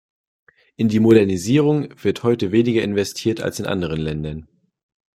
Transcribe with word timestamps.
In 0.77 0.89
die 0.89 0.99
Modernisierung 0.99 1.89
wird 2.01 2.23
heute 2.23 2.51
weniger 2.51 2.81
investiert 2.81 3.39
als 3.39 3.59
in 3.59 3.67
anderen 3.67 4.01
Ländern. 4.01 4.47